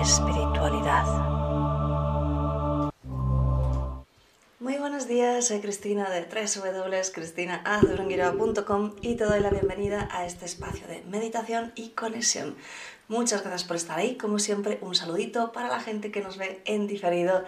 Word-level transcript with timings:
espiritualidad. 0.00 1.04
Muy 4.58 4.78
buenos 4.78 5.06
días, 5.06 5.48
soy 5.48 5.60
Cristina 5.60 6.08
de 6.08 6.22
www.cristinaazuranguirao.com 6.22 8.92
y 9.02 9.16
te 9.16 9.24
doy 9.24 9.40
la 9.40 9.50
bienvenida 9.50 10.08
a 10.10 10.24
este 10.24 10.46
espacio 10.46 10.86
de 10.86 11.02
meditación 11.10 11.72
y 11.74 11.90
conexión. 11.90 12.56
Muchas 13.08 13.42
gracias 13.42 13.64
por 13.64 13.76
estar 13.76 13.98
ahí, 13.98 14.16
como 14.16 14.38
siempre, 14.38 14.78
un 14.80 14.94
saludito 14.94 15.52
para 15.52 15.68
la 15.68 15.80
gente 15.80 16.10
que 16.10 16.22
nos 16.22 16.38
ve 16.38 16.62
en 16.64 16.86
diferido. 16.86 17.44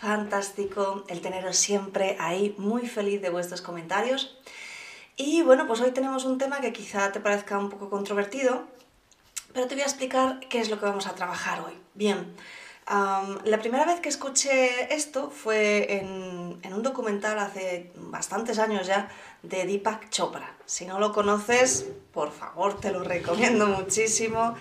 Fantástico 0.00 1.04
el 1.08 1.22
teneros 1.22 1.56
siempre 1.56 2.18
ahí, 2.20 2.54
muy 2.58 2.86
feliz 2.86 3.22
de 3.22 3.30
vuestros 3.30 3.62
comentarios. 3.62 4.38
Y 5.16 5.40
bueno, 5.42 5.66
pues 5.66 5.80
hoy 5.80 5.92
tenemos 5.92 6.26
un 6.26 6.36
tema 6.36 6.60
que 6.60 6.74
quizá 6.74 7.10
te 7.12 7.20
parezca 7.20 7.56
un 7.58 7.70
poco 7.70 7.88
controvertido, 7.88 8.66
pero 9.56 9.68
te 9.68 9.74
voy 9.74 9.82
a 9.84 9.86
explicar 9.86 10.38
qué 10.50 10.60
es 10.60 10.68
lo 10.68 10.78
que 10.78 10.84
vamos 10.84 11.06
a 11.06 11.14
trabajar 11.14 11.60
hoy. 11.60 11.72
Bien, 11.94 12.34
la 12.86 13.58
primera 13.58 13.86
vez 13.86 14.00
que 14.00 14.10
escuché 14.10 14.94
esto 14.94 15.30
fue 15.30 15.94
en, 15.96 16.74
un 16.74 16.82
documental 16.82 17.38
hace 17.38 17.90
bastantes 17.96 18.58
años 18.58 18.86
ya 18.86 19.08
de 19.42 19.64
Deepak 19.64 20.10
Chopra. 20.10 20.54
Si 20.66 20.84
no 20.84 21.00
lo 21.00 21.10
conoces, 21.14 21.86
por 22.12 22.32
favor, 22.32 22.78
te 22.78 22.92
lo 22.92 23.02
recomiendo 23.02 23.66
muchísimo. 23.66 24.56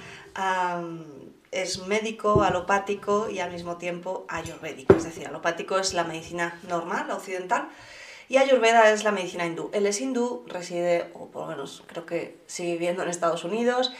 es 1.51 1.85
médico, 1.87 2.41
alopático 2.41 3.29
y 3.29 3.39
al 3.39 3.51
mismo 3.51 3.75
tiempo 3.75 4.25
ayurvédico. 4.29 4.95
Es 4.95 5.03
decir, 5.03 5.27
alopático 5.27 5.77
es 5.77 5.93
la 5.93 6.05
medicina 6.05 6.57
normal, 6.69 7.09
la 7.09 7.15
occidental, 7.15 7.67
y 8.27 8.37
Ayurveda 8.37 8.91
es 8.91 9.03
la 9.03 9.11
medicina 9.11 9.45
hindú. 9.45 9.69
Él 9.73 9.85
es 9.85 10.01
hindú, 10.01 10.45
reside, 10.47 11.11
o 11.13 11.27
por 11.27 11.43
lo 11.43 11.49
menos 11.49 11.83
creo 11.85 12.05
que 12.05 12.39
sigue 12.47 12.71
viviendo 12.71 13.03
en 13.03 13.09
Estados 13.09 13.43
Unidos 13.43 13.93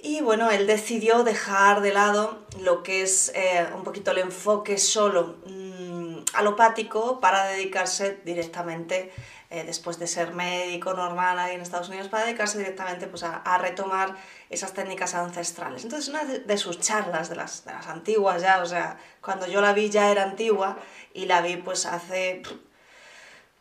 y 0.00 0.20
bueno, 0.20 0.48
él 0.50 0.68
decidió 0.68 1.24
dejar 1.24 1.80
de 1.80 1.92
lado 1.92 2.38
lo 2.60 2.84
que 2.84 3.02
es 3.02 3.32
eh, 3.34 3.66
un 3.74 3.82
poquito 3.82 4.12
el 4.12 4.18
enfoque 4.18 4.78
solo 4.78 5.38
mm, 5.44 6.18
alopático 6.34 7.18
para 7.18 7.46
dedicarse 7.46 8.20
directamente, 8.24 9.12
eh, 9.50 9.64
después 9.64 9.98
de 9.98 10.06
ser 10.06 10.34
médico 10.34 10.94
normal 10.94 11.40
ahí 11.40 11.56
en 11.56 11.62
Estados 11.62 11.88
Unidos, 11.88 12.06
para 12.06 12.26
dedicarse 12.26 12.58
directamente 12.58 13.08
pues, 13.08 13.24
a, 13.24 13.58
retomar 13.58 14.14
esas 14.50 14.72
técnicas 14.72 15.14
ancestrales. 15.14 15.82
Entonces, 15.82 16.08
una 16.08 16.24
de, 16.24 16.58
sus 16.58 16.78
charlas, 16.78 17.28
de 17.28 17.34
las, 17.34 17.66
antiguas 17.88 18.40
ya, 18.40 18.62
o 18.62 18.66
sea, 18.66 18.98
cuando 19.20 19.48
yo 19.48 19.60
la 19.60 19.72
vi 19.72 19.90
ya 19.90 20.12
era 20.12 20.22
antigua 20.22 20.78
y 21.12 21.26
la 21.26 21.40
vi 21.40 21.56
pues 21.56 21.86
hace, 21.86 22.42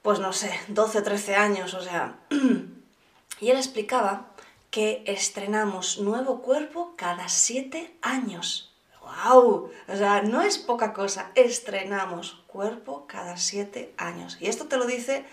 pues 0.04 0.20
no 0.20 0.34
sé, 0.34 0.52
12 0.68 1.00
o 1.00 1.04
13 1.04 1.36
años, 1.36 1.74
o 1.74 1.82
sea, 1.82 2.18
y 3.40 3.50
él 3.50 3.58
explicaba 3.58 4.37
que 4.78 5.02
estrenamos 5.08 5.98
nuevo 5.98 6.44
cuerpo 6.44 6.94
cada 6.98 7.30
siete 7.30 7.96
años. 8.04 8.76
¡Wow! 9.02 9.72
O 9.88 9.96
sea, 9.96 10.22
no 10.22 10.44
es 10.44 10.60
poca 10.60 10.94
cosa, 10.94 11.32
estrenamos 11.34 12.44
cuerpo 12.46 13.08
cada 13.08 13.38
siete 13.38 13.96
años. 13.98 14.38
Y 14.40 14.46
esto 14.46 14.68
te 14.68 14.78
lo 14.78 14.86
dice 14.86 15.26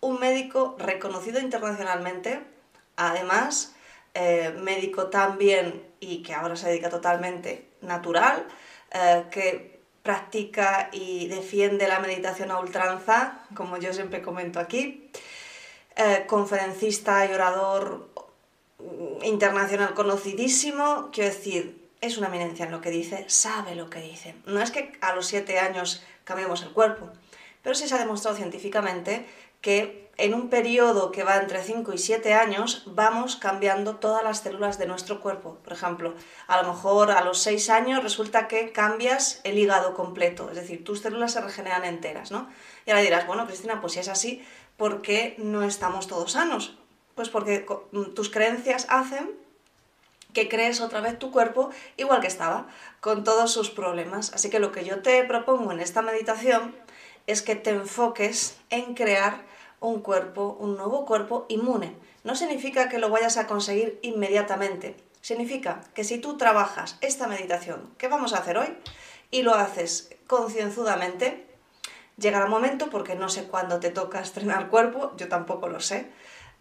un 0.00 0.20
médico 0.20 0.76
reconocido 0.78 1.40
internacionalmente, 1.40 2.44
además, 2.94 3.74
eh, 4.14 4.54
médico 4.60 5.08
también 5.08 5.84
y 5.98 6.22
que 6.22 6.34
ahora 6.34 6.54
se 6.54 6.68
dedica 6.68 6.88
totalmente 6.88 7.66
natural, 7.80 8.46
eh, 8.92 9.24
que 9.32 9.80
practica 10.04 10.90
y 10.92 11.26
defiende 11.26 11.88
la 11.88 11.98
meditación 11.98 12.52
a 12.52 12.60
ultranza, 12.60 13.40
como 13.56 13.78
yo 13.78 13.92
siempre 13.92 14.22
comento 14.22 14.60
aquí, 14.60 15.10
eh, 15.96 16.24
conferencista 16.28 17.26
y 17.26 17.32
orador 17.32 18.11
internacional 19.22 19.94
conocidísimo, 19.94 21.10
quiero 21.12 21.30
decir, 21.30 21.88
es 22.00 22.18
una 22.18 22.28
eminencia 22.28 22.66
en 22.66 22.72
lo 22.72 22.80
que 22.80 22.90
dice, 22.90 23.24
sabe 23.28 23.74
lo 23.74 23.88
que 23.88 24.00
dice. 24.00 24.34
No 24.46 24.60
es 24.60 24.70
que 24.70 24.92
a 25.00 25.14
los 25.14 25.26
siete 25.26 25.58
años 25.58 26.02
cambiemos 26.24 26.62
el 26.62 26.70
cuerpo, 26.70 27.08
pero 27.62 27.74
sí 27.74 27.88
se 27.88 27.94
ha 27.94 27.98
demostrado 27.98 28.36
científicamente 28.36 29.26
que 29.60 30.10
en 30.18 30.34
un 30.34 30.50
periodo 30.50 31.10
que 31.10 31.24
va 31.24 31.36
entre 31.36 31.62
5 31.62 31.92
y 31.94 31.98
7 31.98 32.34
años 32.34 32.82
vamos 32.86 33.36
cambiando 33.36 33.96
todas 33.96 34.22
las 34.22 34.40
células 34.40 34.78
de 34.78 34.86
nuestro 34.86 35.20
cuerpo. 35.20 35.58
Por 35.64 35.72
ejemplo, 35.72 36.14
a 36.48 36.60
lo 36.60 36.68
mejor 36.72 37.10
a 37.10 37.24
los 37.24 37.38
6 37.38 37.70
años 37.70 38.02
resulta 38.02 38.46
que 38.46 38.72
cambias 38.72 39.40
el 39.44 39.58
hígado 39.58 39.94
completo, 39.94 40.50
es 40.50 40.56
decir, 40.56 40.84
tus 40.84 41.00
células 41.00 41.32
se 41.32 41.40
regeneran 41.40 41.84
enteras, 41.84 42.30
¿no? 42.30 42.48
Y 42.84 42.90
ahora 42.90 43.02
dirás, 43.02 43.26
bueno, 43.26 43.46
Cristina, 43.46 43.80
pues 43.80 43.94
si 43.94 44.00
es 44.00 44.08
así, 44.08 44.44
¿por 44.76 45.00
qué 45.00 45.34
no 45.38 45.62
estamos 45.62 46.08
todos 46.08 46.32
sanos? 46.32 46.76
Pues 47.14 47.28
porque 47.28 47.66
mm, 47.92 48.14
tus 48.14 48.30
creencias 48.30 48.86
hacen 48.88 49.30
que 50.32 50.48
crees 50.48 50.80
otra 50.80 51.00
vez 51.00 51.18
tu 51.18 51.30
cuerpo 51.30 51.70
igual 51.96 52.20
que 52.20 52.26
estaba, 52.26 52.66
con 53.00 53.24
todos 53.24 53.52
sus 53.52 53.70
problemas. 53.70 54.32
Así 54.32 54.50
que 54.50 54.60
lo 54.60 54.72
que 54.72 54.84
yo 54.84 55.02
te 55.02 55.22
propongo 55.24 55.72
en 55.72 55.80
esta 55.80 56.02
meditación 56.02 56.74
es 57.26 57.42
que 57.42 57.54
te 57.54 57.70
enfoques 57.70 58.56
en 58.70 58.94
crear 58.94 59.42
un 59.80 60.00
cuerpo, 60.00 60.56
un 60.58 60.76
nuevo 60.76 61.04
cuerpo 61.04 61.46
inmune. 61.48 61.94
No 62.24 62.36
significa 62.36 62.88
que 62.88 62.98
lo 62.98 63.10
vayas 63.10 63.36
a 63.36 63.46
conseguir 63.46 63.98
inmediatamente. 64.02 64.96
Significa 65.20 65.82
que 65.94 66.04
si 66.04 66.18
tú 66.18 66.36
trabajas 66.36 66.96
esta 67.00 67.26
meditación 67.26 67.90
que 67.98 68.08
vamos 68.08 68.32
a 68.32 68.38
hacer 68.38 68.58
hoy 68.58 68.76
y 69.30 69.42
lo 69.42 69.54
haces 69.54 70.14
concienzudamente, 70.26 71.46
llegará 72.16 72.46
un 72.46 72.50
momento, 72.50 72.90
porque 72.90 73.14
no 73.14 73.28
sé 73.28 73.44
cuándo 73.44 73.80
te 73.80 73.90
toca 73.90 74.20
estrenar 74.20 74.68
cuerpo, 74.68 75.12
yo 75.16 75.28
tampoco 75.28 75.68
lo 75.68 75.80
sé, 75.80 76.10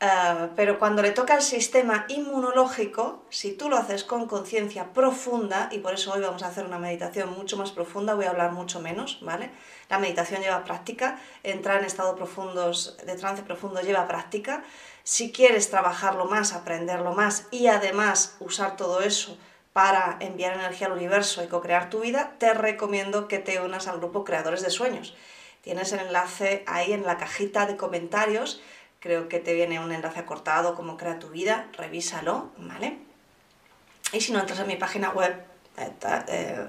eh, 0.04 0.50
pero 0.56 0.80
cuando 0.80 1.04
le 1.04 1.12
toca 1.12 1.36
al 1.36 1.44
sistema 1.44 2.06
inmunológico, 2.08 3.24
si 3.30 3.54
tú 3.54 3.70
lo 3.70 3.78
haces 3.78 4.04
con 4.04 4.26
conciencia 4.26 4.94
profunda, 4.94 5.70
y 5.72 5.78
por 5.78 5.94
eso 5.94 6.12
hoy 6.12 6.22
vamos 6.22 6.42
a 6.42 6.48
hacer 6.48 6.66
una 6.66 6.80
meditación 6.80 7.30
mucho 7.30 7.56
más 7.56 7.72
profunda, 7.72 8.16
voy 8.16 8.26
a 8.26 8.32
hablar 8.32 8.52
mucho 8.52 8.80
menos, 8.80 9.20
¿vale? 9.22 9.52
La 9.90 10.00
meditación 10.00 10.42
lleva 10.42 10.64
práctica, 10.64 11.20
entrar 11.44 11.80
en 11.80 11.86
estados 11.86 12.16
profundos, 12.16 12.98
de 13.06 13.16
trance 13.16 13.44
profundo 13.44 13.82
lleva 13.82 14.08
práctica. 14.08 14.64
Si 15.04 15.32
quieres 15.32 15.70
trabajarlo 15.70 16.26
más, 16.26 16.54
aprenderlo 16.54 17.14
más 17.14 17.48
y 17.52 17.68
además 17.68 18.38
usar 18.40 18.76
todo 18.78 19.02
eso 19.02 19.38
para 19.72 20.18
enviar 20.20 20.56
energía 20.56 20.88
al 20.88 20.94
universo 20.94 21.44
y 21.44 21.48
co-crear 21.48 21.92
tu 21.92 22.00
vida, 22.00 22.34
te 22.40 22.56
recomiendo 22.56 23.28
que 23.28 23.38
te 23.38 23.62
unas 23.62 23.88
al 23.88 24.00
grupo 24.00 24.24
Creadores 24.24 24.64
de 24.64 24.72
Sueños. 24.72 25.16
Tienes 25.62 25.94
el 25.94 26.00
enlace 26.00 26.64
ahí 26.66 26.92
en 26.92 27.06
la 27.06 27.18
cajita 27.18 27.68
de 27.68 27.78
comentarios 27.78 28.62
creo 29.02 29.28
que 29.28 29.40
te 29.40 29.54
viene 29.54 29.80
un 29.80 29.92
enlace 29.92 30.20
acortado 30.20 30.76
como 30.76 30.96
crea 30.96 31.20
tu 31.20 31.30
vida, 31.30 31.68
revísalo, 31.74 32.52
¿vale? 32.58 33.00
Y 34.14 34.22
si 34.22 34.32
no, 34.32 34.40
entras 34.40 34.60
en 34.60 34.68
mi 34.68 34.78
página 34.78 35.10
web, 35.10 35.36
eh, 35.78 35.92
eh 36.30 36.68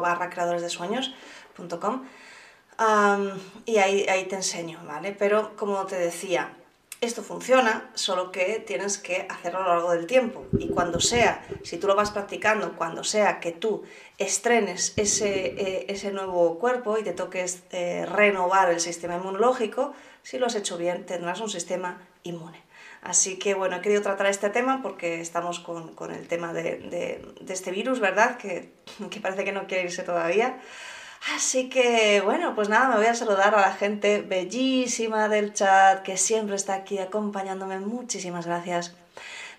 barra 0.00 0.30
creadores 0.30 0.62
de 0.62 0.70
sueños.com 0.70 2.06
y 3.64 3.78
ahí, 3.78 4.06
ahí 4.08 4.24
te 4.26 4.36
enseño, 4.36 4.80
¿vale? 4.86 5.12
Pero 5.12 5.56
como 5.56 5.84
te 5.86 5.98
decía, 5.98 6.52
esto 7.00 7.22
funciona, 7.22 7.90
solo 7.94 8.32
que 8.32 8.62
tienes 8.66 8.98
que 8.98 9.26
hacerlo 9.28 9.60
a 9.60 9.62
lo 9.62 9.68
largo 9.74 9.92
del 9.92 10.06
tiempo. 10.06 10.46
Y 10.58 10.68
cuando 10.68 11.00
sea, 11.00 11.44
si 11.62 11.76
tú 11.76 11.86
lo 11.86 11.94
vas 11.94 12.10
practicando, 12.10 12.74
cuando 12.76 13.04
sea 13.04 13.40
que 13.40 13.52
tú 13.52 13.82
estrenes 14.16 14.94
ese, 14.96 15.46
eh, 15.46 15.86
ese 15.88 16.10
nuevo 16.12 16.58
cuerpo 16.58 16.96
y 16.98 17.02
te 17.02 17.12
toques 17.12 17.64
eh, 17.70 18.06
renovar 18.06 18.70
el 18.70 18.80
sistema 18.80 19.16
inmunológico, 19.16 19.92
si 20.26 20.40
lo 20.40 20.46
has 20.46 20.56
hecho 20.56 20.76
bien, 20.76 21.06
tendrás 21.06 21.40
un 21.40 21.48
sistema 21.48 22.02
inmune. 22.24 22.60
Así 23.00 23.38
que 23.38 23.54
bueno, 23.54 23.76
he 23.76 23.80
querido 23.80 24.02
tratar 24.02 24.26
este 24.26 24.50
tema 24.50 24.82
porque 24.82 25.20
estamos 25.20 25.60
con, 25.60 26.12
el 26.12 26.26
tema 26.26 26.52
de, 26.52 27.24
este 27.48 27.70
virus, 27.70 28.00
¿verdad? 28.00 28.36
Que, 28.36 28.72
que 29.08 29.20
parece 29.20 29.44
que 29.44 29.52
no 29.52 29.68
quiere 29.68 29.84
irse 29.84 30.02
todavía. 30.02 30.58
Así 31.36 31.68
que 31.68 32.22
bueno, 32.24 32.56
pues 32.56 32.68
nada, 32.68 32.88
me 32.88 32.96
voy 32.96 33.06
a 33.06 33.14
saludar 33.14 33.54
a 33.54 33.60
la 33.60 33.72
gente 33.72 34.20
bellísima 34.20 35.28
del 35.28 35.52
chat 35.52 36.02
que 36.02 36.16
siempre 36.16 36.56
está 36.56 36.74
aquí 36.74 36.98
acompañándome. 36.98 37.78
Muchísimas 37.78 38.46
gracias. 38.46 38.96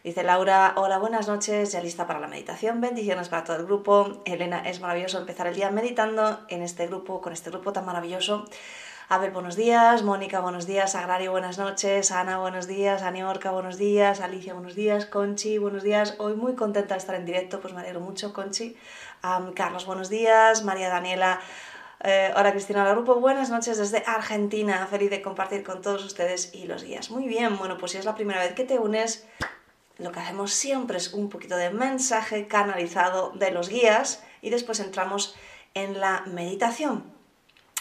Dice 0.07 0.24
Laura, 0.24 0.71
hola, 0.77 1.00
buenas 1.00 1.27
noches, 1.27 1.74
ya 1.74 1.81
lista 1.81 2.07
para 2.07 2.21
la 2.21 2.30
meditación. 2.30 2.80
Bendiciones 2.80 3.27
para 3.27 3.44
todo 3.44 3.57
el 3.57 3.65
grupo. 3.65 4.21
Elena, 4.24 4.62
es 4.65 4.80
maravilloso 4.80 5.18
empezar 5.18 5.48
el 5.48 5.56
día 5.56 5.69
meditando 5.69 6.39
en 6.48 6.62
este 6.62 6.88
grupo, 6.88 7.19
con 7.19 7.33
este 7.33 7.50
grupo 7.50 7.74
tan 7.74 7.86
maravilloso. 7.86 8.45
Abel, 9.09 9.31
buenos 9.31 9.57
días. 9.57 10.04
Mónica, 10.04 10.39
buenos 10.39 10.65
días. 10.65 10.95
Agrario, 10.95 11.31
buenas 11.31 11.57
noches. 11.57 12.09
Ana, 12.13 12.38
buenos 12.38 12.68
días. 12.68 13.01
Aniorca, 13.01 13.51
buenos 13.51 13.77
días. 13.77 14.21
Alicia, 14.21 14.54
buenos 14.54 14.75
días. 14.75 15.07
Conchi, 15.07 15.57
buenos 15.57 15.83
días. 15.83 16.15
Hoy 16.19 16.36
muy 16.36 16.56
contenta 16.56 16.94
de 16.94 17.00
estar 17.00 17.15
en 17.15 17.25
directo, 17.25 17.60
pues 17.60 17.74
me 17.74 17.81
alegro 17.81 18.00
mucho, 18.00 18.31
Conchi. 18.31 18.77
Carlos, 19.56 19.86
buenos 19.86 20.10
días. 20.10 20.63
María 20.63 20.88
Daniela, 20.88 21.42
eh, 22.01 22.31
hola 22.38 22.51
Cristina 22.51 22.86
la 22.86 22.92
Grupo, 22.92 23.15
buenas 23.15 23.50
noches 23.50 23.77
desde 23.77 24.03
Argentina. 24.07 24.88
Feliz 24.89 25.10
de 25.10 25.21
compartir 25.21 25.65
con 25.65 25.81
todos 25.81 26.06
ustedes 26.06 26.53
y 26.53 26.65
los 26.65 26.86
guías. 26.86 27.12
Muy 27.12 27.27
bien, 27.27 27.57
bueno, 27.57 27.77
pues 27.77 27.92
si 27.92 27.98
es 27.98 28.06
la 28.06 28.15
primera 28.15 28.39
vez 28.39 28.53
que 28.53 28.63
te 28.63 28.80
unes, 28.80 29.27
lo 29.98 30.12
que 30.12 30.20
hacemos 30.20 30.54
siempre 30.54 30.98
es 30.98 31.14
un 31.14 31.30
poquito 31.30 31.58
de 31.58 31.72
mensaje 31.72 32.48
canalizado 32.48 33.32
de 33.32 33.52
los 33.52 33.70
guías 33.70 34.24
y 34.42 34.50
después 34.50 34.80
entramos 34.80 35.36
en 35.74 36.00
la 36.00 36.24
meditación. 36.28 37.18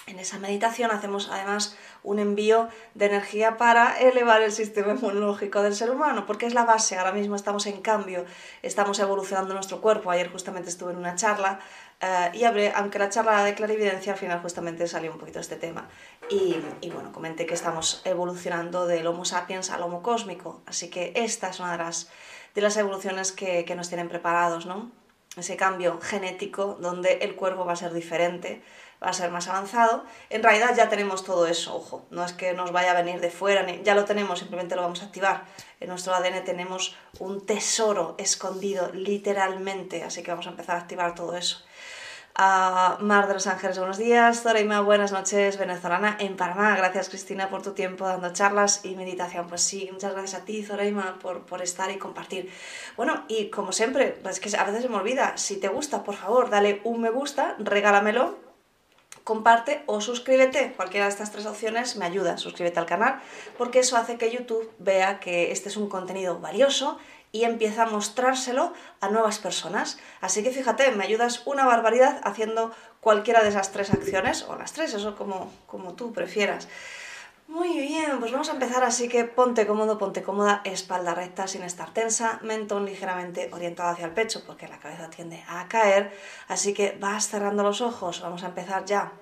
En 0.07 0.21
esa 0.21 0.39
meditación 0.39 0.93
hacemos 0.93 1.29
además 1.33 1.77
un 2.05 2.21
envío 2.21 2.69
de 2.95 3.07
energía 3.07 3.57
para 3.57 3.99
elevar 3.99 4.41
el 4.41 4.53
sistema 4.53 4.93
inmunológico 4.93 5.63
del 5.63 5.75
ser 5.75 5.91
humano, 5.91 6.27
porque 6.27 6.47
es 6.47 6.55
la 6.55 6.65
base. 6.65 6.97
Ahora 6.97 7.11
mismo 7.11 7.35
estamos 7.35 7.67
en 7.67 7.83
cambio, 7.83 8.25
estamos 8.63 9.01
evolucionando 9.01 9.53
nuestro 9.53 9.81
cuerpo. 9.81 10.13
Ayer 10.13 10.31
justamente 10.31 10.69
estuve 10.69 10.93
en 10.93 10.99
una 10.99 11.17
charla 11.17 11.59
eh, 12.01 12.31
y 12.35 12.45
aunque 12.45 12.99
la 12.99 13.09
charla 13.09 13.45
de 13.45 13.55
clarividencia 13.55 14.13
al 14.13 14.19
final 14.19 14.41
justamente 14.41 14.87
salió 14.87 15.13
un 15.13 15.19
poquito 15.19 15.41
este 15.41 15.57
tema. 15.57 15.89
Y, 16.29 16.57
bueno, 16.91 17.13
comenté 17.13 17.47
que 17.47 17.55
estamos 17.55 18.03
evolucionando 18.05 18.87
del 18.87 19.07
Homo 19.07 19.25
sapiens 19.25 19.71
al 19.71 19.83
Homo 19.83 20.03
cósmico. 20.03 20.63
Así 20.67 20.91
que 20.91 21.13
esta 21.15 21.49
es 21.49 21.61
una 21.61 21.73
de 21.73 21.79
las, 21.79 22.11
de 22.55 22.61
las 22.61 22.77
evoluciones 22.77 23.33
que, 23.33 23.65
que 23.65 23.75
nos 23.75 23.89
tienen 23.89 24.09
preparados, 24.09 24.67
¿no? 24.67 24.91
Ese 25.37 25.57
cambio 25.57 26.01
genético 26.01 26.79
donde 26.81 27.19
el 27.23 27.35
cuerpo 27.37 27.65
va 27.65 27.75
a 27.75 27.77
ser 27.77 27.93
diferente 27.93 28.63
va 29.03 29.11
a 29.11 29.13
ser 29.13 29.31
más 29.31 29.49
avanzado. 29.49 30.05
En 30.31 30.43
realidad 30.43 30.75
ya 30.77 30.89
tenemos 30.89 31.25
todo 31.25 31.47
eso, 31.47 31.77
ojo, 31.77 32.07
no 32.11 32.25
es 32.25 32.33
que 32.33 32.53
nos 32.55 32.73
vaya 32.73 32.93
a 32.93 32.95
venir 32.95 33.21
de 33.21 33.31
fuera, 33.31 33.63
ni, 33.63 33.83
ya 33.83 33.95
lo 33.95 34.05
tenemos, 34.05 34.39
simplemente 34.39 34.77
lo 34.77 34.83
vamos 34.83 35.03
a 35.03 35.07
activar. 35.07 35.45
En 35.81 35.89
nuestro 35.89 36.15
ADN 36.15 36.45
tenemos 36.45 36.97
un 37.19 37.45
tesoro 37.45 38.15
escondido, 38.19 38.91
literalmente, 38.93 40.03
así 40.03 40.23
que 40.23 40.31
vamos 40.31 40.47
a 40.47 40.51
empezar 40.51 40.77
a 40.77 40.81
activar 40.81 41.15
todo 41.15 41.37
eso. 41.37 41.65
Uh, 42.39 43.03
Mar 43.03 43.29
de 43.29 43.33
los 43.33 43.47
Ángeles, 43.47 43.79
buenos 43.79 43.97
días. 43.97 44.43
Zoraima, 44.43 44.83
buenas 44.83 45.11
noches, 45.11 45.57
venezolana 45.57 46.19
en 46.21 46.37
Panamá. 46.37 46.77
Gracias, 46.77 47.09
Cristina, 47.09 47.49
por 47.49 47.63
tu 47.63 47.73
tiempo 47.73 48.05
dando 48.07 48.31
charlas 48.31 48.85
y 48.85 48.95
meditación. 48.95 49.47
Pues 49.49 49.63
sí, 49.63 49.89
muchas 49.91 50.13
gracias 50.13 50.43
a 50.43 50.45
ti, 50.45 50.63
Zoraima, 50.63 51.19
por, 51.23 51.47
por 51.47 51.63
estar 51.63 51.91
y 51.91 51.97
compartir. 51.97 52.53
Bueno, 52.95 53.25
y 53.29 53.49
como 53.49 53.73
siempre, 53.73 54.19
es 54.29 54.39
que 54.39 54.55
a 54.55 54.65
veces 54.65 54.83
se 54.83 54.91
me 54.91 54.97
olvida, 54.97 55.39
si 55.39 55.57
te 55.57 55.69
gusta, 55.69 56.05
por 56.05 56.15
favor, 56.15 56.51
dale 56.51 56.83
un 56.85 57.01
me 57.01 57.09
gusta, 57.09 57.57
regálamelo 57.59 58.37
comparte 59.27 59.83
o 59.87 60.01
suscríbete. 60.01 60.75
Cualquiera 60.77 61.07
de 61.07 61.11
estas 61.11 61.33
tres 61.33 61.47
opciones 61.47 61.97
me 61.97 62.05
ayuda. 62.05 62.39
Suscríbete 62.39 62.79
al 62.79 62.87
canal 62.87 63.21
porque 63.59 63.81
eso 63.81 63.97
hace 63.97 64.19
que 64.19 64.31
YouTube 64.31 64.71
vea 64.79 65.19
que 65.19 65.51
este 65.51 65.69
es 65.69 65.77
un 65.77 65.89
contenido 65.89 66.39
valioso 66.39 66.97
y 67.33 67.45
empieza 67.45 67.85
a 67.85 67.87
mostrárselo 67.87 68.73
a 69.01 69.09
nuevas 69.09 69.39
personas. 69.39 69.99
Así 70.21 70.43
que 70.43 70.51
fíjate, 70.51 70.91
me 70.93 71.05
ayudas 71.05 71.43
una 71.47 71.65
barbaridad 71.67 72.21
haciendo 72.25 72.73
cualquiera 73.01 73.43
de 73.43 73.51
esas 73.51 73.73
tres 73.73 73.93
acciones, 73.93 74.43
o 74.49 74.57
las 74.57 74.73
tres, 74.73 74.95
eso 74.95 75.17
como, 75.17 75.53
como 75.67 75.95
tú 75.95 76.13
prefieras. 76.13 76.69
Muy 77.49 77.79
bien, 77.79 78.19
pues 78.19 78.33
vamos 78.33 78.49
a 78.49 78.55
empezar 78.55 78.83
así 78.83 79.09
que 79.09 79.23
ponte 79.25 79.69
cómodo, 79.69 79.99
ponte 79.99 80.25
cómoda, 80.25 80.63
espalda 80.65 81.15
recta 81.15 81.47
sin 81.47 81.63
estar 81.63 81.95
tensa, 81.95 82.41
mentón 82.43 82.85
ligeramente 82.85 83.51
orientado 83.53 83.91
hacia 83.91 84.07
el 84.07 84.11
pecho 84.11 84.43
porque 84.45 84.67
la 84.67 84.81
cabeza 84.81 85.11
tiende 85.11 85.45
a 85.47 85.69
caer, 85.69 86.13
así 86.49 86.75
que 86.75 86.97
vas 86.99 87.29
cerrando 87.29 87.63
los 87.63 87.81
ojos, 87.81 88.21
vamos 88.21 88.43
a 88.43 88.47
empezar 88.47 88.85
ya. 88.85 89.13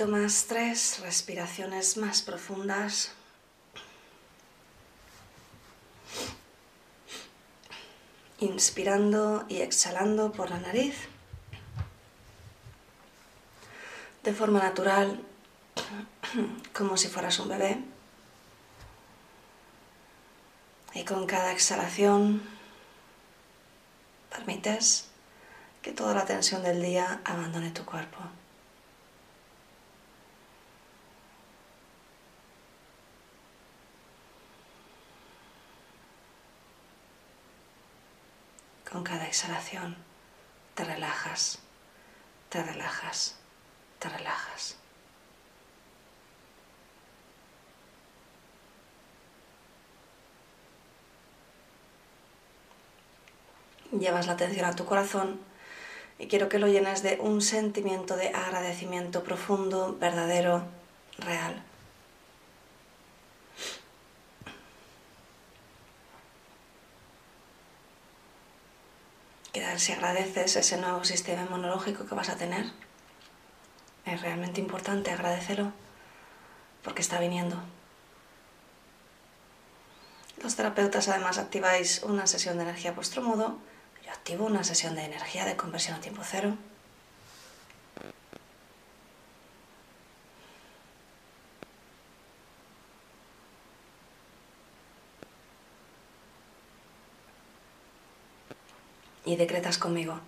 Tomas 0.00 0.46
tres 0.46 0.98
respiraciones 1.00 1.98
más 1.98 2.22
profundas. 2.22 3.12
inspirando 8.38 9.44
y 9.50 9.60
exhalando 9.60 10.32
por 10.32 10.48
la 10.48 10.58
nariz 10.58 10.96
de 14.22 14.32
forma 14.32 14.60
natural, 14.60 15.20
como 16.72 16.96
si 16.96 17.08
fueras 17.08 17.38
un 17.38 17.50
bebé. 17.50 17.84
Y 20.94 21.04
con 21.04 21.26
cada 21.26 21.52
exhalación 21.52 22.40
permites 24.30 25.10
que 25.82 25.92
toda 25.92 26.14
la 26.14 26.24
tensión 26.24 26.62
del 26.62 26.80
día 26.80 27.20
abandone 27.26 27.70
tu 27.72 27.84
cuerpo. 27.84 28.39
Con 38.90 39.04
cada 39.04 39.26
exhalación 39.26 39.96
te 40.74 40.82
relajas, 40.82 41.60
te 42.48 42.62
relajas, 42.62 43.36
te 44.00 44.08
relajas. 44.08 44.76
Llevas 53.92 54.26
la 54.26 54.32
atención 54.32 54.64
a 54.64 54.74
tu 54.74 54.84
corazón 54.84 55.40
y 56.18 56.26
quiero 56.26 56.48
que 56.48 56.58
lo 56.58 56.66
llenes 56.66 57.02
de 57.02 57.18
un 57.20 57.42
sentimiento 57.42 58.16
de 58.16 58.28
agradecimiento 58.28 59.22
profundo, 59.22 59.96
verdadero, 60.00 60.64
real. 61.18 61.62
Quedar 69.52 69.80
si 69.80 69.92
agradeces 69.92 70.56
ese 70.56 70.76
nuevo 70.76 71.04
sistema 71.04 71.42
inmunológico 71.42 72.06
que 72.06 72.14
vas 72.14 72.28
a 72.28 72.36
tener. 72.36 72.66
Es 74.04 74.20
realmente 74.20 74.60
importante 74.60 75.10
agradecerlo 75.10 75.72
porque 76.82 77.02
está 77.02 77.20
viniendo. 77.20 77.56
Los 80.42 80.56
terapeutas 80.56 81.08
además 81.08 81.38
activáis 81.38 82.02
una 82.02 82.26
sesión 82.26 82.56
de 82.56 82.62
energía 82.62 82.92
a 82.92 82.94
vuestro 82.94 83.22
modo. 83.22 83.58
Yo 84.04 84.10
activo 84.10 84.46
una 84.46 84.64
sesión 84.64 84.94
de 84.94 85.04
energía 85.04 85.44
de 85.44 85.56
conversión 85.56 85.96
a 85.96 86.00
tiempo 86.00 86.22
cero. 86.24 86.56
Y 99.30 99.36
decretas 99.36 99.78
conmigo. 99.78 100.18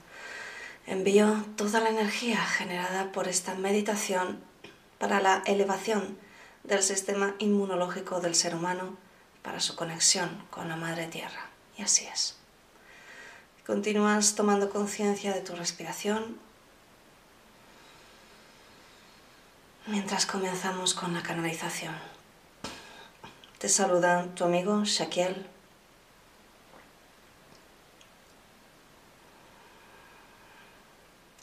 Envío 0.86 1.44
toda 1.56 1.80
la 1.80 1.90
energía 1.90 2.38
generada 2.44 3.12
por 3.12 3.28
esta 3.28 3.54
meditación 3.54 4.38
para 4.98 5.20
la 5.20 5.42
elevación 5.46 6.16
del 6.64 6.82
sistema 6.82 7.34
inmunológico 7.38 8.20
del 8.20 8.34
ser 8.34 8.54
humano, 8.54 8.96
para 9.42 9.58
su 9.58 9.74
conexión 9.74 10.44
con 10.50 10.68
la 10.68 10.76
Madre 10.76 11.08
Tierra. 11.08 11.50
Y 11.76 11.82
así 11.82 12.06
es. 12.06 12.36
Continúas 13.66 14.36
tomando 14.36 14.70
conciencia 14.70 15.32
de 15.32 15.40
tu 15.40 15.54
respiración 15.56 16.36
mientras 19.86 20.26
comenzamos 20.26 20.94
con 20.94 21.14
la 21.14 21.22
canalización. 21.22 21.94
Te 23.58 23.68
saluda 23.68 24.26
tu 24.34 24.44
amigo 24.44 24.84
Shaquiel 24.84 25.46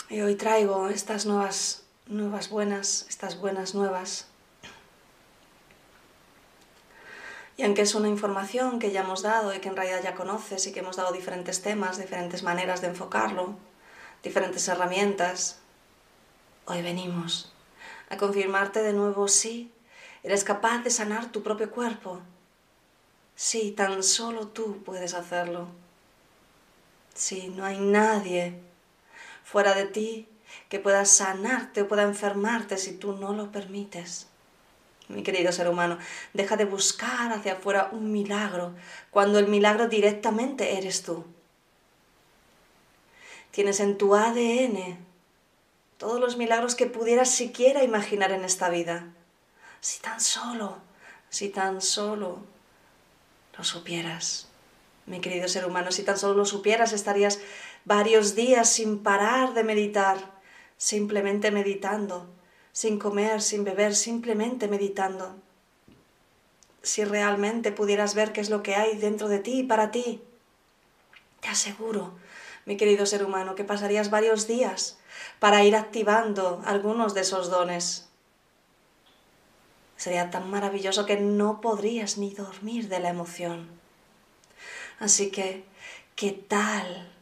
Y 0.09 0.21
hoy 0.21 0.33
traigo 0.33 0.89
estas 0.89 1.27
nuevas, 1.27 1.83
nuevas 2.07 2.49
buenas, 2.49 3.05
estas 3.09 3.39
buenas 3.39 3.75
nuevas. 3.75 4.25
Y 7.57 7.63
aunque 7.63 7.83
es 7.83 7.93
una 7.93 8.07
información 8.07 8.79
que 8.79 8.91
ya 8.91 9.01
hemos 9.01 9.21
dado 9.21 9.53
y 9.53 9.59
que 9.59 9.69
en 9.69 9.75
realidad 9.75 10.01
ya 10.01 10.15
conoces 10.15 10.65
y 10.65 10.71
que 10.71 10.79
hemos 10.79 10.95
dado 10.95 11.11
diferentes 11.11 11.61
temas, 11.61 11.99
diferentes 11.99 12.41
maneras 12.41 12.81
de 12.81 12.87
enfocarlo, 12.87 13.55
diferentes 14.23 14.67
herramientas, 14.67 15.59
hoy 16.65 16.81
venimos 16.81 17.53
a 18.09 18.17
confirmarte 18.17 18.81
de 18.81 18.93
nuevo, 18.93 19.27
sí, 19.27 19.71
eres 20.23 20.43
capaz 20.43 20.79
de 20.79 20.89
sanar 20.89 21.31
tu 21.31 21.43
propio 21.43 21.69
cuerpo. 21.69 22.19
Sí, 23.35 23.73
tan 23.77 24.01
solo 24.01 24.47
tú 24.47 24.81
puedes 24.83 25.13
hacerlo. 25.13 25.67
Sí, 27.13 27.53
no 27.55 27.63
hay 27.63 27.77
nadie 27.77 28.59
fuera 29.49 29.73
de 29.73 29.85
ti 29.85 30.27
que 30.69 30.79
pueda 30.79 31.05
sanarte 31.05 31.81
o 31.81 31.87
pueda 31.87 32.03
enfermarte 32.03 32.77
si 32.77 32.93
tú 32.93 33.13
no 33.13 33.33
lo 33.33 33.51
permites. 33.51 34.27
Mi 35.07 35.23
querido 35.23 35.51
ser 35.51 35.67
humano, 35.67 35.97
deja 36.33 36.55
de 36.55 36.65
buscar 36.65 37.33
hacia 37.33 37.53
afuera 37.53 37.89
un 37.91 38.11
milagro 38.11 38.75
cuando 39.09 39.39
el 39.39 39.47
milagro 39.47 39.87
directamente 39.87 40.77
eres 40.77 41.01
tú. 41.01 41.25
Tienes 43.49 43.79
en 43.79 43.97
tu 43.97 44.15
ADN 44.15 44.99
todos 45.97 46.19
los 46.19 46.37
milagros 46.37 46.75
que 46.75 46.85
pudieras 46.85 47.31
siquiera 47.31 47.83
imaginar 47.83 48.31
en 48.31 48.45
esta 48.45 48.69
vida. 48.69 49.07
Si 49.81 49.99
tan 49.99 50.21
solo, 50.21 50.77
si 51.31 51.49
tan 51.49 51.81
solo 51.81 52.39
lo 53.57 53.63
supieras. 53.63 54.47
Mi 55.07 55.21
querido 55.21 55.47
ser 55.47 55.65
humano, 55.65 55.91
si 55.91 56.03
tan 56.03 56.19
solo 56.19 56.35
lo 56.35 56.45
supieras, 56.45 56.93
estarías 56.93 57.39
varios 57.89 58.35
días 58.35 58.69
sin 58.69 58.99
parar 58.99 59.55
de 59.55 59.63
meditar, 59.63 60.17
simplemente 60.77 61.49
meditando, 61.49 62.27
sin 62.71 62.99
comer, 62.99 63.41
sin 63.41 63.63
beber, 63.63 63.95
simplemente 63.95 64.67
meditando. 64.67 65.35
Si 66.83 67.03
realmente 67.03 67.71
pudieras 67.71 68.13
ver 68.13 68.31
qué 68.31 68.41
es 68.41 68.51
lo 68.51 68.61
que 68.61 68.75
hay 68.75 68.95
dentro 68.97 69.27
de 69.27 69.39
ti 69.39 69.61
y 69.61 69.63
para 69.63 69.89
ti, 69.89 70.21
te 71.39 71.47
aseguro, 71.49 72.13
mi 72.67 72.77
querido 72.77 73.07
ser 73.07 73.25
humano, 73.25 73.55
que 73.55 73.63
pasarías 73.63 74.11
varios 74.11 74.45
días 74.45 74.99
para 75.39 75.63
ir 75.63 75.75
activando 75.75 76.61
algunos 76.65 77.15
de 77.15 77.21
esos 77.21 77.49
dones. 77.49 78.07
Sería 79.97 80.29
tan 80.29 80.47
maravilloso 80.51 81.07
que 81.07 81.19
no 81.19 81.59
podrías 81.59 82.19
ni 82.19 82.35
dormir 82.35 82.87
de 82.87 82.99
la 82.99 83.09
emoción. 83.09 83.67
Así 84.99 85.31
que, 85.31 85.63
¿qué 86.15 86.33
tal 86.33 87.18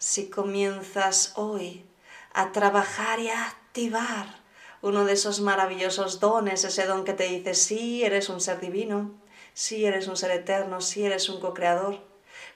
si 0.00 0.30
comienzas 0.30 1.34
hoy 1.36 1.84
a 2.32 2.52
trabajar 2.52 3.20
y 3.20 3.28
a 3.28 3.46
activar 3.46 4.40
uno 4.80 5.04
de 5.04 5.12
esos 5.12 5.40
maravillosos 5.42 6.20
dones, 6.20 6.64
ese 6.64 6.86
don 6.86 7.04
que 7.04 7.12
te 7.12 7.24
dice, 7.24 7.54
sí, 7.54 8.02
eres 8.02 8.30
un 8.30 8.40
ser 8.40 8.60
divino, 8.60 9.12
sí, 9.52 9.84
eres 9.84 10.08
un 10.08 10.16
ser 10.16 10.30
eterno, 10.30 10.80
sí, 10.80 11.04
eres 11.04 11.28
un 11.28 11.38
co-creador. 11.38 12.00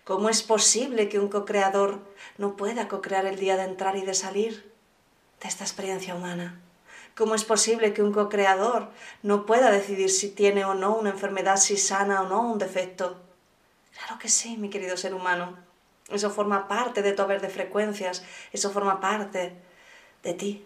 ¿Cómo 0.05 0.31
es 0.31 0.43
posible 0.43 1.11
que 1.11 1.21
un 1.21 1.29
co-creador 1.29 2.01
no 2.39 2.57
pueda 2.57 2.89
co-crear 2.89 3.27
el 3.27 3.39
día 3.39 3.59
de 3.59 3.65
entrar 3.65 3.97
y 3.97 4.03
de 4.03 4.15
salir 4.15 4.73
de 5.43 5.49
esta 5.49 5.65
experiencia 5.65 6.15
humana? 6.15 6.63
¿Cómo 7.15 7.35
es 7.35 7.45
posible 7.45 7.93
que 7.93 8.03
un 8.03 8.15
co-creador 8.15 8.89
no 9.23 9.45
pueda 9.45 9.71
decidir 9.71 10.09
si 10.09 10.31
tiene 10.31 10.65
o 10.65 10.73
no 10.73 10.97
una 10.97 11.11
enfermedad, 11.11 11.59
si 11.59 11.77
sana 11.77 12.23
o 12.23 12.27
no 12.27 12.41
un 12.41 12.59
defecto? 12.59 13.21
Claro 13.99 14.19
que 14.19 14.31
sí, 14.31 14.57
mi 14.57 14.71
querido 14.71 14.97
ser 14.97 15.13
humano. 15.13 15.74
Eso 16.09 16.31
forma 16.31 16.69
parte 16.69 17.03
de 17.03 17.13
tu 17.13 17.23
haber 17.23 17.41
de 17.41 17.49
frecuencias, 17.49 18.25
eso 18.53 18.71
forma 18.71 19.01
parte 19.01 19.53
de 20.23 20.35
ti. 20.35 20.65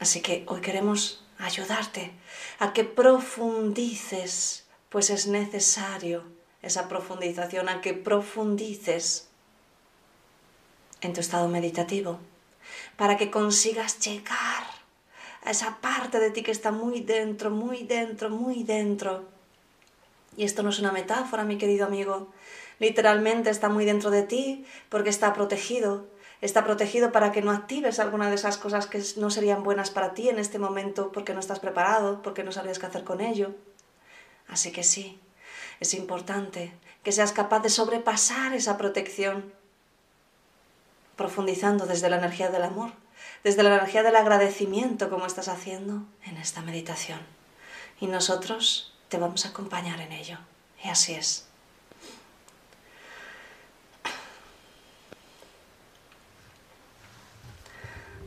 Así 0.00 0.20
que 0.20 0.44
hoy 0.48 0.60
queremos 0.60 1.24
ayudarte 1.38 2.12
a 2.58 2.72
que 2.72 2.84
profundices, 2.84 4.66
pues 4.88 5.10
es 5.10 5.26
necesario 5.26 6.24
esa 6.62 6.88
profundización, 6.88 7.68
a 7.68 7.80
que 7.80 7.94
profundices 7.94 9.28
en 11.00 11.12
tu 11.12 11.20
estado 11.20 11.48
meditativo, 11.48 12.18
para 12.96 13.16
que 13.16 13.30
consigas 13.30 14.00
llegar 14.00 14.64
a 15.44 15.50
esa 15.50 15.76
parte 15.80 16.18
de 16.18 16.30
ti 16.30 16.42
que 16.42 16.50
está 16.50 16.72
muy 16.72 17.00
dentro, 17.00 17.50
muy 17.50 17.84
dentro, 17.84 18.30
muy 18.30 18.64
dentro. 18.64 19.33
Y 20.36 20.44
esto 20.44 20.62
no 20.62 20.70
es 20.70 20.78
una 20.78 20.92
metáfora, 20.92 21.44
mi 21.44 21.58
querido 21.58 21.86
amigo. 21.86 22.32
Literalmente 22.78 23.50
está 23.50 23.68
muy 23.68 23.84
dentro 23.84 24.10
de 24.10 24.22
ti 24.22 24.66
porque 24.88 25.10
está 25.10 25.32
protegido, 25.32 26.06
está 26.40 26.64
protegido 26.64 27.12
para 27.12 27.30
que 27.32 27.42
no 27.42 27.52
actives 27.52 28.00
alguna 28.00 28.28
de 28.28 28.34
esas 28.34 28.58
cosas 28.58 28.86
que 28.86 29.02
no 29.16 29.30
serían 29.30 29.62
buenas 29.62 29.90
para 29.90 30.14
ti 30.14 30.28
en 30.28 30.38
este 30.38 30.58
momento 30.58 31.12
porque 31.12 31.34
no 31.34 31.40
estás 31.40 31.60
preparado, 31.60 32.22
porque 32.22 32.42
no 32.42 32.52
sabes 32.52 32.78
qué 32.78 32.86
hacer 32.86 33.04
con 33.04 33.20
ello. 33.20 33.54
Así 34.48 34.72
que 34.72 34.82
sí, 34.82 35.20
es 35.80 35.94
importante 35.94 36.72
que 37.02 37.12
seas 37.12 37.32
capaz 37.32 37.60
de 37.60 37.70
sobrepasar 37.70 38.54
esa 38.54 38.76
protección, 38.76 39.52
profundizando 41.16 41.86
desde 41.86 42.10
la 42.10 42.16
energía 42.16 42.50
del 42.50 42.64
amor, 42.64 42.92
desde 43.44 43.62
la 43.62 43.74
energía 43.76 44.02
del 44.02 44.16
agradecimiento 44.16 45.10
como 45.10 45.26
estás 45.26 45.48
haciendo 45.48 46.02
en 46.24 46.36
esta 46.38 46.62
meditación. 46.62 47.20
Y 48.00 48.06
nosotros 48.06 48.93
te 49.14 49.20
vamos 49.20 49.46
a 49.46 49.50
acompañar 49.50 50.00
en 50.00 50.10
ello. 50.10 50.38
Y 50.82 50.88
así 50.88 51.14
es. 51.14 51.44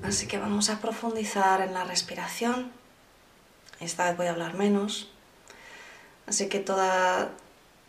Así 0.01 0.27
que 0.29 0.38
vamos 0.38 0.70
a 0.70 0.79
profundizar 0.79 1.60
en 1.60 1.74
la 1.74 1.84
respiración. 1.84 2.72
Esta 3.82 4.06
vez 4.06 4.15
voy 4.15 4.27
a 4.27 4.29
hablar 4.29 4.53
menos. 4.53 5.12
Así 6.25 6.48
que 6.48 6.62
toda, 6.62 7.32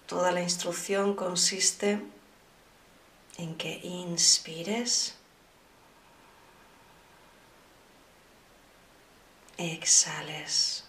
toda 0.06 0.32
la 0.32 0.42
instrucción 0.42 1.14
consiste 1.14 2.02
en 3.36 3.54
que 3.54 3.78
inspires, 3.84 5.14
exhales, 9.56 10.87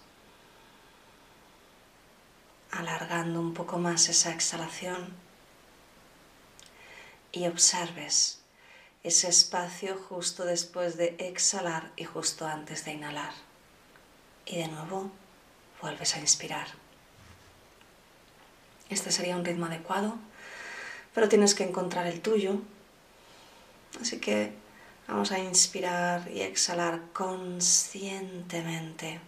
alargando 2.70 3.40
un 3.40 3.54
poco 3.54 3.78
más 3.78 4.08
esa 4.08 4.32
exhalación 4.32 5.14
y 7.32 7.46
observes 7.46 8.40
ese 9.02 9.28
espacio 9.28 9.96
justo 9.96 10.44
después 10.44 10.96
de 10.96 11.16
exhalar 11.18 11.90
y 11.96 12.04
justo 12.04 12.46
antes 12.46 12.84
de 12.84 12.92
inhalar. 12.92 13.32
Y 14.44 14.58
de 14.58 14.68
nuevo 14.68 15.10
vuelves 15.80 16.14
a 16.16 16.20
inspirar. 16.20 16.68
Este 18.88 19.10
sería 19.12 19.36
un 19.36 19.44
ritmo 19.44 19.66
adecuado, 19.66 20.16
pero 21.14 21.28
tienes 21.28 21.54
que 21.54 21.64
encontrar 21.64 22.06
el 22.06 22.20
tuyo. 22.20 22.60
Así 24.00 24.18
que 24.18 24.52
vamos 25.06 25.30
a 25.32 25.38
inspirar 25.38 26.30
y 26.30 26.40
exhalar 26.42 27.00
conscientemente. 27.12 29.20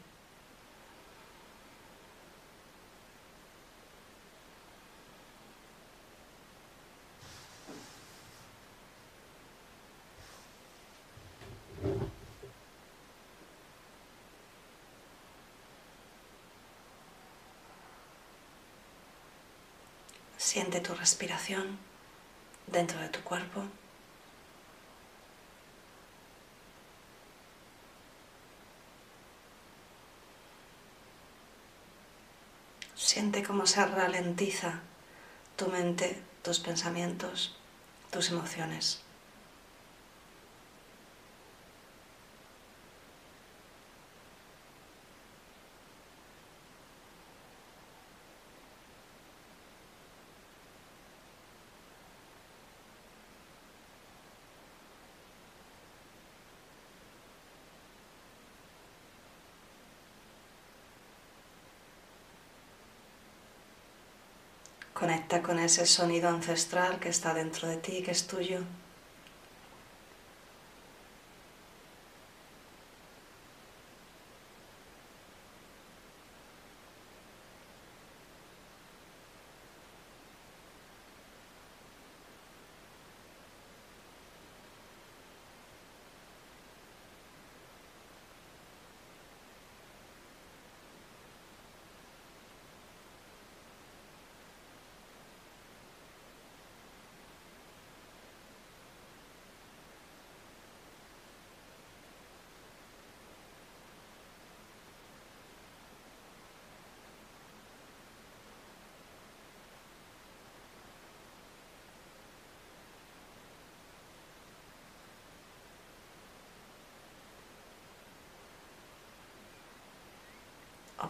Siente 20.52 20.82
tu 20.82 20.92
respiración 20.92 21.78
dentro 22.66 23.00
de 23.00 23.09
tu 23.09 23.21
cuerpo. 23.23 23.62
Siente 32.94 33.42
cómo 33.42 33.64
se 33.64 33.82
ralentiza 33.87 34.80
tu 35.56 35.68
mente, 35.68 36.21
tus 36.42 36.61
pensamientos, 36.61 37.56
tus 38.11 38.28
emociones. 38.28 39.01
Con 65.41 65.59
ese 65.59 65.87
sonido 65.87 66.29
ancestral 66.29 67.01
que 67.01 67.09
está 67.09 67.33
dentro 67.33 67.67
de 67.67 67.79
ti, 67.79 68.03
que 68.03 68.11
es 68.11 68.27
tuyo. 68.27 68.61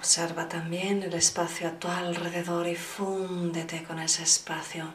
Observa 0.03 0.49
también 0.49 1.05
el 1.05 1.15
espacio 1.15 1.69
a 1.69 1.79
tu 1.79 1.87
alrededor 1.87 2.67
y 2.67 2.75
fúndete 2.75 3.85
con 3.85 4.01
ese 4.01 4.25
espacio. 4.25 4.93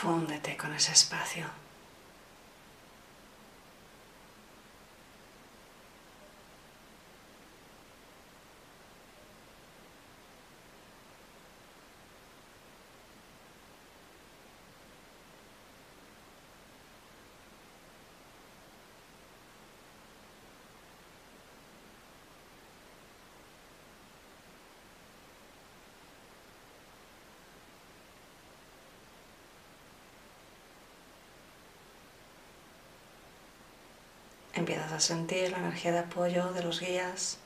Fúndete 0.00 0.56
con 0.56 0.72
ese 0.74 0.92
espacio. 0.92 1.44
Empiezas 34.68 34.92
a 34.92 35.00
sentir 35.00 35.50
la 35.50 35.56
energía 35.60 35.92
de 35.92 36.00
apoyo 36.00 36.52
de 36.52 36.62
los 36.62 36.80
guías 36.80 37.38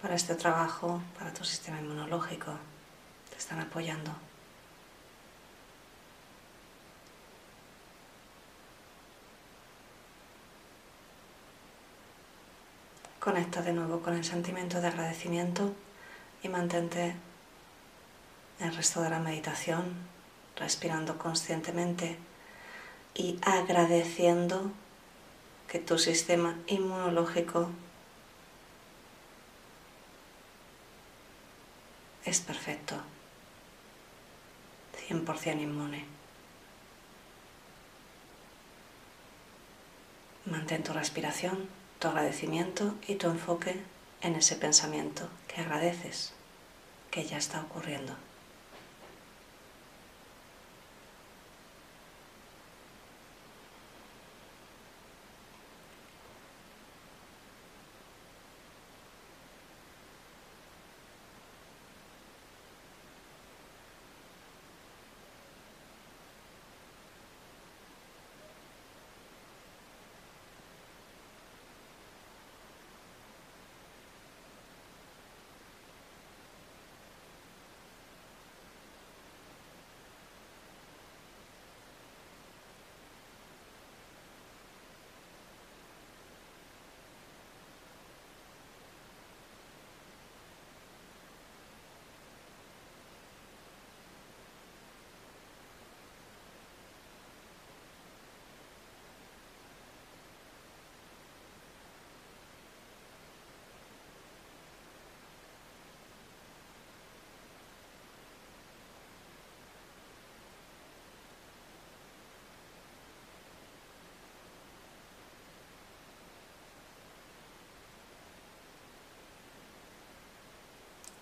para 0.00 0.14
este 0.14 0.34
trabajo, 0.34 1.02
para 1.18 1.30
tu 1.30 1.44
sistema 1.44 1.78
inmunológico. 1.78 2.50
Te 3.28 3.36
están 3.36 3.60
apoyando. 3.60 4.10
Conecta 13.20 13.60
de 13.60 13.74
nuevo 13.74 14.00
con 14.00 14.14
el 14.14 14.24
sentimiento 14.24 14.80
de 14.80 14.86
agradecimiento 14.86 15.74
y 16.42 16.48
mantente 16.48 17.16
el 18.60 18.74
resto 18.74 19.02
de 19.02 19.10
la 19.10 19.18
meditación 19.18 19.94
respirando 20.56 21.18
conscientemente 21.18 22.16
y 23.14 23.38
agradeciendo 23.42 24.72
que 25.68 25.78
tu 25.78 25.98
sistema 25.98 26.56
inmunológico 26.66 27.70
es 32.24 32.40
perfecto, 32.40 32.96
100% 35.08 35.62
inmune. 35.62 36.04
Mantén 40.44 40.82
tu 40.82 40.92
respiración, 40.92 41.68
tu 41.98 42.08
agradecimiento 42.08 42.94
y 43.06 43.16
tu 43.16 43.28
enfoque 43.28 43.82
en 44.22 44.34
ese 44.36 44.56
pensamiento 44.56 45.28
que 45.48 45.60
agradeces 45.60 46.32
que 47.10 47.24
ya 47.24 47.38
está 47.38 47.60
ocurriendo. 47.62 48.25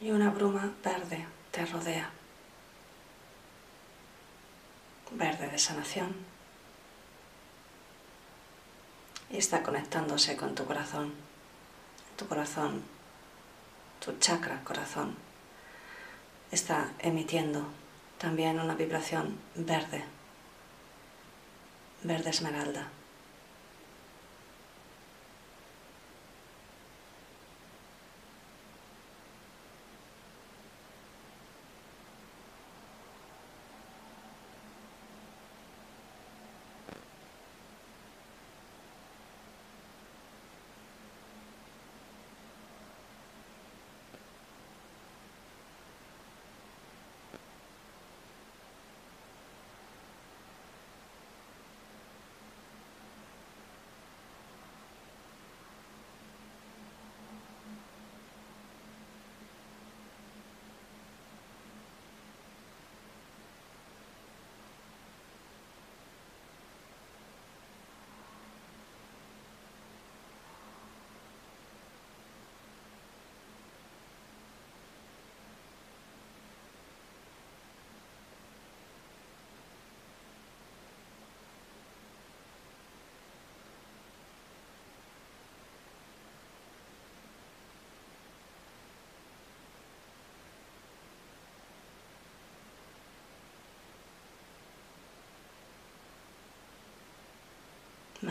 Y 0.04 0.10
una 0.10 0.28
bruma 0.28 0.70
verde 0.84 1.24
te 1.50 1.64
rodea. 1.64 2.10
Verde 5.12 5.48
de 5.48 5.58
sanación. 5.58 6.14
Y 9.30 9.38
está 9.38 9.62
conectándose 9.62 10.36
con 10.36 10.54
tu 10.54 10.66
corazón. 10.66 11.14
Tu 12.18 12.28
corazón, 12.28 12.82
tu 14.04 14.18
chakra 14.18 14.62
corazón, 14.62 15.16
está 16.50 16.92
emitiendo 16.98 17.64
también 18.18 18.60
una 18.60 18.74
vibración 18.74 19.38
verde, 19.54 20.04
verde 22.02 22.28
esmeralda. 22.28 22.88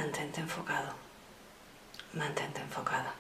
Mantente 0.04 0.42
enfocado. 0.42 0.92
Mantente 2.14 2.60
enfocada. 2.60 3.14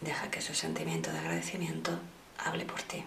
Deja 0.00 0.30
que 0.30 0.38
ese 0.38 0.54
sentimiento 0.54 1.10
de 1.10 1.18
agradecimiento 1.18 1.90
hable 2.38 2.64
por 2.66 2.80
ti. 2.82 3.04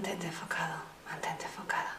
Mantente 0.00 0.28
enfocado, 0.28 0.80
mantente 1.10 1.44
enfocada. 1.44 1.90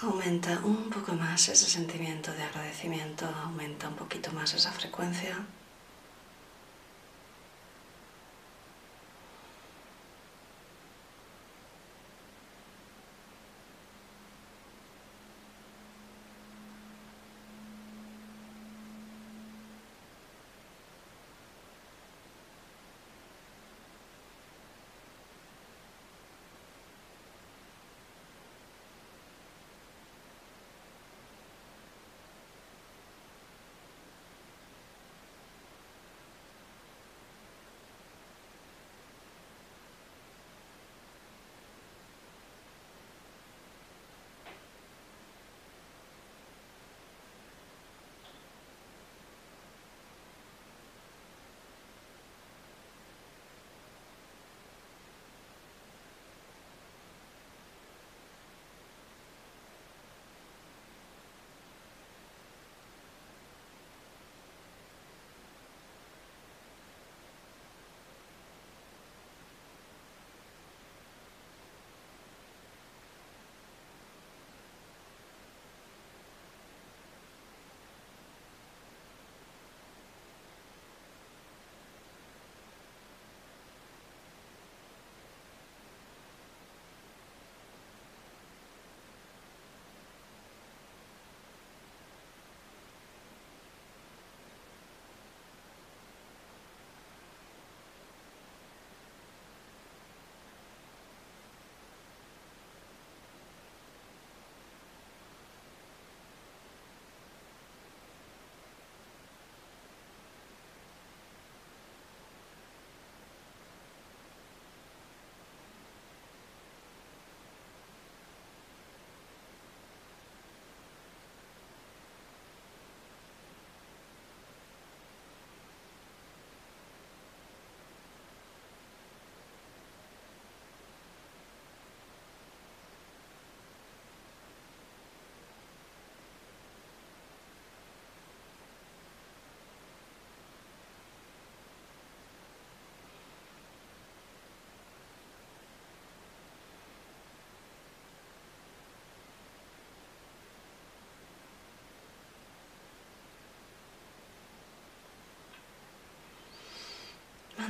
Aumenta 0.00 0.60
un 0.62 0.90
poco 0.90 1.12
más 1.14 1.48
ese 1.48 1.68
sentimiento 1.68 2.32
de 2.32 2.44
agradecimiento, 2.44 3.26
aumenta 3.26 3.88
un 3.88 3.96
poquito 3.96 4.30
más 4.30 4.54
esa 4.54 4.70
frecuencia. 4.70 5.44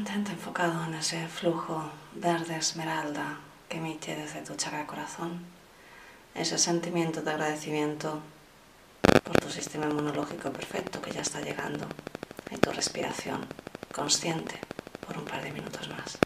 Mantente 0.08 0.32
enfocado 0.32 0.84
en 0.84 0.94
ese 0.94 1.28
flujo 1.28 1.82
verde 2.14 2.56
esmeralda 2.56 3.40
que 3.68 3.76
emite 3.76 4.16
desde 4.16 4.40
tu 4.40 4.54
chakra 4.54 4.86
corazón, 4.86 5.44
ese 6.34 6.56
sentimiento 6.56 7.20
de 7.20 7.30
agradecimiento 7.32 8.18
por 9.22 9.36
tu 9.36 9.50
sistema 9.50 9.84
inmunológico 9.84 10.50
perfecto 10.50 11.02
que 11.02 11.12
ya 11.12 11.20
está 11.20 11.42
llegando 11.42 11.86
en 12.50 12.58
tu 12.58 12.72
respiración 12.72 13.46
consciente 13.92 14.58
por 15.06 15.18
un 15.18 15.26
par 15.26 15.42
de 15.42 15.52
minutos 15.52 15.86
más. 15.90 16.16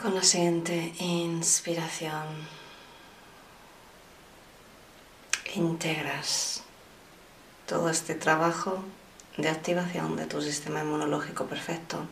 Con 0.00 0.14
la 0.14 0.22
siguiente 0.22 0.92
inspiración 1.00 2.26
integras 5.54 6.62
todo 7.66 7.90
este 7.90 8.14
trabajo 8.14 8.78
de 9.36 9.48
activación 9.48 10.16
de 10.16 10.26
tu 10.26 10.40
sistema 10.40 10.82
inmunológico 10.82 11.46
perfecto. 11.46 12.06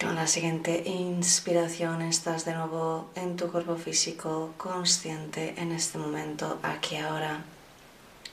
Con 0.00 0.14
la 0.14 0.26
siguiente 0.26 0.82
inspiración 0.86 2.00
estás 2.00 2.44
de 2.44 2.54
nuevo 2.54 3.10
en 3.14 3.36
tu 3.36 3.52
cuerpo 3.52 3.76
físico, 3.76 4.54
consciente 4.56 5.54
en 5.58 5.72
este 5.72 5.98
momento, 5.98 6.58
aquí 6.62 6.96
ahora, 6.96 7.44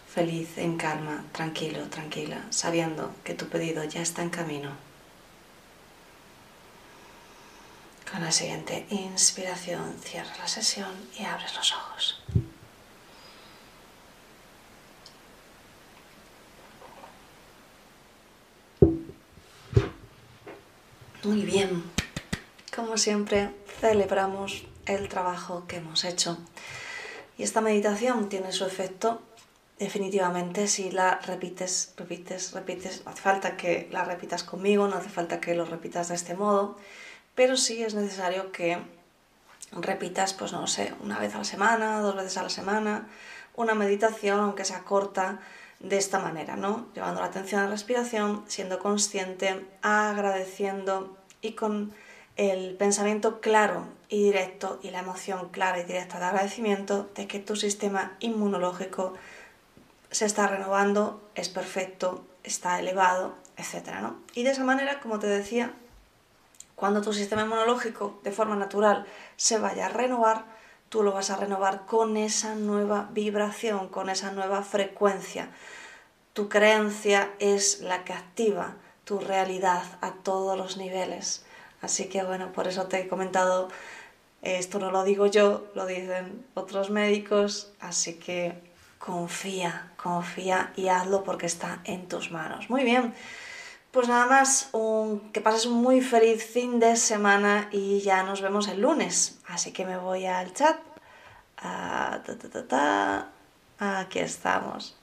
feliz, 0.08 0.58
en 0.58 0.78
calma, 0.78 1.26
tranquilo, 1.34 1.84
tranquila, 1.90 2.46
sabiendo 2.50 3.12
que 3.24 3.34
tu 3.34 3.48
pedido 3.48 3.84
ya 3.84 4.02
está 4.02 4.22
en 4.24 4.30
camino. 4.30 4.89
Con 8.12 8.22
la 8.22 8.32
siguiente 8.32 8.88
inspiración 8.90 9.96
cierra 10.02 10.36
la 10.40 10.48
sesión 10.48 10.90
y 11.18 11.26
abres 11.26 11.56
los 11.56 11.74
ojos. 11.74 12.24
Muy 21.24 21.44
bien, 21.44 21.84
como 22.76 22.98
siempre 22.98 23.52
celebramos 23.80 24.64
el 24.88 25.08
trabajo 25.08 25.66
que 25.68 25.76
hemos 25.76 26.04
hecho. 26.04 26.40
Y 27.38 27.44
esta 27.44 27.62
meditación 27.62 28.28
tiene 28.28 28.52
su 28.52 28.66
efecto 28.66 29.22
definitivamente 29.78 30.68
si 30.68 30.90
la 30.90 31.20
repites, 31.20 31.94
repites, 31.96 32.54
repites. 32.54 33.06
No 33.06 33.12
hace 33.12 33.22
falta 33.22 33.56
que 33.56 33.88
la 33.92 34.04
repitas 34.04 34.44
conmigo, 34.44 34.88
no 34.88 34.96
hace 34.96 35.10
falta 35.10 35.40
que 35.40 35.54
lo 35.54 35.66
repitas 35.66 36.10
de 36.10 36.16
este 36.16 36.34
modo 36.34 36.78
pero 37.40 37.56
sí 37.56 37.82
es 37.82 37.96
necesario 37.96 38.52
que 38.52 38.80
repitas, 39.72 40.34
pues 40.34 40.52
no 40.52 40.68
sé, 40.68 40.94
una 41.02 41.18
vez 41.20 41.36
a 41.36 41.38
la 41.38 41.46
semana, 41.46 42.02
dos 42.02 42.14
veces 42.14 42.36
a 42.36 42.44
la 42.44 42.50
semana, 42.50 43.08
una 43.56 43.76
meditación, 43.76 44.42
aunque 44.42 44.66
sea 44.66 44.84
corta, 44.84 45.40
de 45.80 45.98
esta 45.98 46.20
manera, 46.20 46.58
¿no? 46.58 46.88
Llevando 46.94 47.22
la 47.22 47.28
atención 47.28 47.62
a 47.62 47.64
la 47.64 47.70
respiración, 47.70 48.44
siendo 48.48 48.80
consciente, 48.80 49.66
agradeciendo 49.82 51.16
y 51.42 51.54
con 51.54 51.94
el 52.36 52.76
pensamiento 52.76 53.40
claro 53.40 53.88
y 54.10 54.22
directo 54.22 54.82
y 54.84 54.90
la 54.90 55.00
emoción 55.00 55.48
clara 55.48 55.80
y 55.80 55.86
directa 55.86 56.20
de 56.20 56.26
agradecimiento 56.26 57.10
de 57.16 57.26
que 57.28 57.40
tu 57.40 57.56
sistema 57.56 58.18
inmunológico 58.20 59.14
se 60.12 60.26
está 60.26 60.48
renovando, 60.48 61.22
es 61.36 61.48
perfecto, 61.48 62.22
está 62.44 62.78
elevado, 62.82 63.34
etc. 63.56 64.02
¿no? 64.02 64.18
Y 64.36 64.44
de 64.44 64.52
esa 64.52 64.66
manera, 64.66 65.00
como 65.00 65.20
te 65.20 65.28
decía, 65.28 65.74
cuando 66.80 67.02
tu 67.02 67.12
sistema 67.12 67.42
inmunológico 67.42 68.22
de 68.24 68.32
forma 68.32 68.56
natural 68.56 69.06
se 69.36 69.60
vaya 69.60 69.88
a 69.88 69.90
renovar, 69.90 70.46
tú 70.88 71.04
lo 71.04 71.12
vas 71.12 71.30
a 71.30 71.36
renovar 71.36 71.86
con 71.86 72.16
esa 72.16 72.56
nueva 72.56 73.10
vibración, 73.12 73.90
con 73.90 74.10
esa 74.10 74.32
nueva 74.32 74.64
frecuencia. 74.64 75.50
Tu 76.32 76.48
creencia 76.48 77.32
es 77.40 77.82
la 77.82 78.06
que 78.06 78.14
activa 78.14 78.76
tu 79.04 79.20
realidad 79.20 79.84
a 80.00 80.12
todos 80.14 80.58
los 80.58 80.78
niveles. 80.78 81.46
Así 81.82 82.08
que 82.08 82.24
bueno, 82.24 82.54
por 82.54 82.66
eso 82.68 82.86
te 82.86 83.02
he 83.02 83.08
comentado, 83.10 83.68
esto 84.42 84.80
no 84.80 84.90
lo 84.90 85.04
digo 85.04 85.26
yo, 85.26 85.66
lo 85.76 85.86
dicen 85.86 86.46
otros 86.54 86.92
médicos, 86.92 87.74
así 87.82 88.20
que 88.20 88.54
confía, 89.00 89.92
confía 90.02 90.72
y 90.78 90.88
hazlo 90.88 91.26
porque 91.26 91.46
está 91.46 91.82
en 91.84 92.08
tus 92.08 92.32
manos. 92.32 92.70
Muy 92.70 92.86
bien. 92.86 93.14
Pues 93.92 94.08
nada 94.08 94.28
más, 94.28 94.70
que 95.34 95.42
pases 95.42 95.66
un 95.66 95.82
muy 95.82 96.02
feliz 96.02 96.46
fin 96.46 96.80
de 96.80 96.96
semana 96.96 97.70
y 97.72 98.02
ya 98.02 98.24
nos 98.24 98.42
vemos 98.42 98.68
el 98.68 98.82
lunes. 98.82 99.40
Así 99.48 99.72
que 99.72 99.86
me 99.86 99.98
voy 99.98 100.26
al 100.26 100.54
chat. 100.54 100.78
Ah, 101.58 102.20
Aquí 103.80 104.20
estamos. 104.20 104.96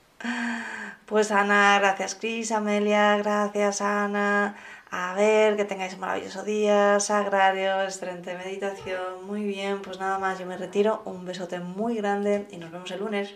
Pues 1.05 1.31
Ana, 1.31 1.79
gracias 1.79 2.15
Cris, 2.15 2.51
Amelia, 2.51 3.17
gracias 3.17 3.81
Ana. 3.81 4.55
A 4.89 5.13
ver, 5.15 5.57
que 5.57 5.65
tengáis 5.65 5.95
un 5.95 5.99
maravilloso 5.99 6.43
día, 6.43 6.99
sagrario, 6.99 7.83
excelente 7.83 8.35
meditación. 8.37 9.25
Muy 9.25 9.43
bien, 9.43 9.81
pues 9.81 9.99
nada 9.99 10.17
más, 10.17 10.39
yo 10.39 10.45
me 10.45 10.57
retiro. 10.57 11.01
Un 11.05 11.25
besote 11.25 11.59
muy 11.59 11.95
grande 11.97 12.47
y 12.51 12.57
nos 12.57 12.71
vemos 12.71 12.89
el 12.91 12.99
lunes. 12.99 13.35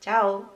Chao. 0.00 0.55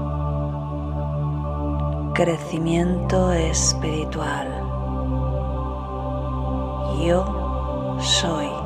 crecimiento 2.13 3.31
espiritual. 3.31 4.47
Yo 6.99 7.97
soy 8.01 8.60